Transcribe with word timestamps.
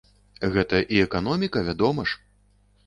Гэта 0.55 0.81
і 0.97 1.03
эканоміка, 1.05 1.59
вядома 1.69 2.01
ж! 2.15 2.21